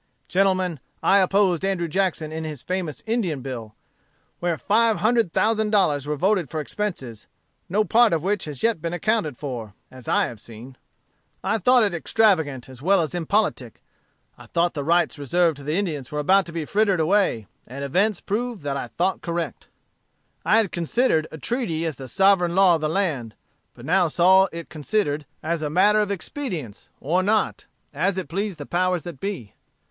[0.27, 3.75] "Gentlemen, I opposed Andrew Jackson in his famous Indian bill,
[4.39, 7.27] where five hundred thousand dollars were voted for expenses,
[7.69, 10.75] no part of which has yet been accounted for, as I have seen.
[11.43, 13.83] I thought it extravagant as well as impolitic.
[14.39, 17.83] I thought the rights reserved to the Indians were about to be frittered away; and
[17.85, 19.67] events prove that I thought correct.
[20.43, 23.35] "I had considered a treaty as the sovereign law of the land;
[23.75, 28.57] but now saw it considered as a matter of expedience, or not, as it pleased
[28.57, 29.53] the powers that be.